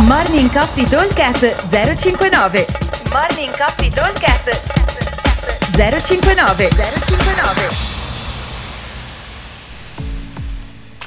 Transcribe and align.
Morning 0.00 0.50
Coffee 0.50 0.88
Talkcast 0.88 1.68
059 1.68 2.64
Morning 3.12 3.54
Coffee 3.56 3.90
Talkcast 3.90 4.48
059 5.76 6.68
059 6.68 7.68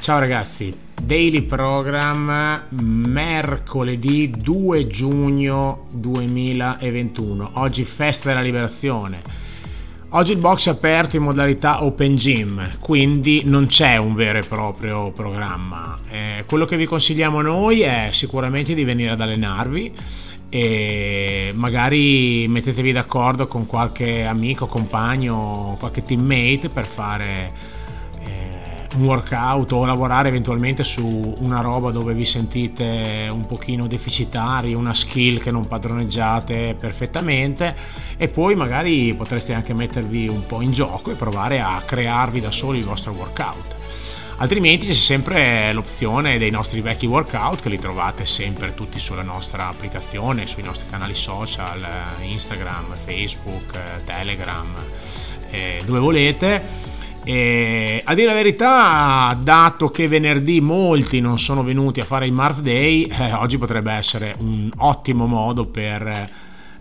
Ciao 0.02 0.20
ragazzi, 0.20 0.72
Daily 1.02 1.42
Program 1.42 2.68
mercoledì 2.70 4.30
2 4.30 4.86
giugno 4.86 5.88
2021. 5.90 7.52
Oggi 7.54 7.84
festa 7.84 8.30
della 8.30 8.42
liberazione. 8.42 9.22
Oggi 10.16 10.32
il 10.32 10.38
box 10.38 10.70
è 10.70 10.72
aperto 10.72 11.18
in 11.18 11.24
modalità 11.24 11.84
Open 11.84 12.16
Gym, 12.16 12.80
quindi 12.80 13.42
non 13.44 13.66
c'è 13.66 13.98
un 13.98 14.14
vero 14.14 14.38
e 14.38 14.44
proprio 14.48 15.12
programma. 15.12 15.94
Eh, 16.10 16.46
quello 16.48 16.64
che 16.64 16.78
vi 16.78 16.86
consigliamo 16.86 17.42
noi 17.42 17.82
è 17.82 18.12
sicuramente 18.14 18.74
di 18.74 18.86
venire 18.86 19.10
ad 19.10 19.20
allenarvi 19.20 19.94
e 20.50 21.52
magari 21.54 22.48
mettetevi 22.48 22.94
d'accordo 22.94 23.48
con 23.48 23.66
qualche 23.66 24.24
amico, 24.24 24.68
compagno, 24.68 25.76
qualche 25.80 26.02
teammate 26.02 26.70
per 26.70 26.86
fare 26.86 27.52
un 28.98 29.04
workout 29.04 29.72
o 29.72 29.86
lavorare 29.86 30.30
eventualmente 30.30 30.84
su 30.84 31.36
una 31.40 31.62
roba 31.62 31.92
dove 31.92 32.14
vi 32.14 32.26
sentite 32.26 33.28
un 33.32 33.46
pochino 33.46 33.88
deficitari, 33.88 34.74
una 34.74 34.94
skill 34.94 35.40
che 35.40 35.52
non 35.52 35.68
padroneggiate 35.68 36.76
perfettamente 36.80 37.76
e 38.18 38.28
poi 38.28 38.56
magari 38.56 39.14
potreste 39.16 39.54
anche 39.54 39.74
mettervi 39.74 40.28
un 40.28 40.46
po' 40.46 40.62
in 40.62 40.72
gioco 40.72 41.12
e 41.12 41.16
provare 41.16 41.60
a 41.60 41.82
crearvi 41.86 42.40
da 42.40 42.52
soli 42.52 42.80
il 42.80 42.86
vostro 42.86 43.14
workout. 43.14 43.76
Altrimenti 44.38 44.86
c'è 44.86 44.94
sempre 44.94 45.72
l'opzione 45.72 46.38
dei 46.38 46.52
nostri 46.52 46.82
vecchi 46.82 47.06
workout 47.06 47.62
che 47.62 47.70
li 47.70 47.78
trovate 47.78 48.26
sempre 48.26 48.74
tutti 48.74 49.00
sulla 49.00 49.24
nostra 49.24 49.70
applicazione, 49.70 50.46
sui 50.46 50.62
nostri 50.62 50.90
canali 50.90 51.16
social, 51.16 51.86
Instagram, 52.20 52.96
Facebook, 52.96 54.04
Telegram, 54.04 54.74
eh, 55.52 55.82
dove 55.86 56.00
volete 56.00 56.85
e 57.26 58.02
a 58.06 58.14
dire 58.14 58.28
la 58.28 58.34
verità, 58.34 59.38
dato 59.42 59.90
che 59.90 60.08
venerdì 60.08 60.62
molti 60.62 61.20
non 61.20 61.40
sono 61.40 61.64
venuti 61.64 62.00
a 62.00 62.06
fare 62.06 62.26
il 62.26 62.32
Marth 62.32 62.62
Day, 62.62 63.04
eh, 63.12 63.34
oggi 63.34 63.58
potrebbe 63.58 63.92
essere 63.92 64.36
un 64.40 64.72
ottimo 64.78 65.26
modo 65.26 65.66
per 65.66 66.30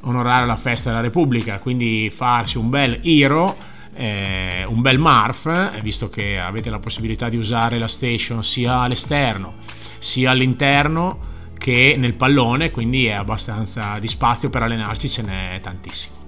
onorare 0.03 0.47
la 0.47 0.56
festa 0.56 0.91
della 0.91 1.03
Repubblica, 1.03 1.59
quindi 1.59 2.11
farsi 2.15 2.59
un 2.59 2.70
bel 2.70 3.00
Hero, 3.03 3.56
eh, 3.97 4.65
un 4.69 4.81
bel 4.81 4.98
Marf, 4.98 5.81
visto 5.81 6.09
che 6.09 6.39
avete 6.39 6.70
la 6.70 6.78
possibilità 6.78 7.28
di 7.28 7.37
usare 7.37 7.78
la 7.78 7.89
station 7.89 8.45
sia 8.45 8.81
all'esterno 8.81 9.75
sia 10.05 10.33
all'interno 10.33 11.17
che 11.56 11.97
nel 11.98 12.15
pallone, 12.17 12.70
quindi 12.70 13.06
è 13.06 13.12
abbastanza 13.12 13.98
di 13.98 14.06
spazio 14.06 14.50
per 14.50 14.62
allenarci, 14.62 15.09
ce 15.09 15.22
n'è 15.22 15.59
tantissimo. 15.62 16.23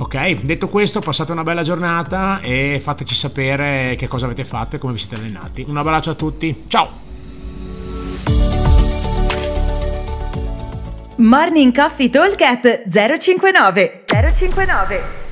Ok, 0.00 0.40
detto 0.40 0.66
questo, 0.66 1.00
passate 1.00 1.32
una 1.32 1.42
bella 1.42 1.62
giornata 1.62 2.40
e 2.40 2.80
fateci 2.82 3.14
sapere 3.14 3.96
che 3.98 4.08
cosa 4.08 4.24
avete 4.24 4.46
fatto 4.46 4.76
e 4.76 4.78
come 4.78 4.94
vi 4.94 4.98
siete 4.98 5.16
allenati. 5.16 5.62
Un 5.68 5.76
abbraccio 5.76 6.10
a 6.10 6.14
tutti, 6.14 6.64
ciao! 6.68 6.88
Morning 11.16 11.74
Coffee 11.74 12.08
Talk 12.08 12.34
059 12.88 14.04
059 14.06 15.29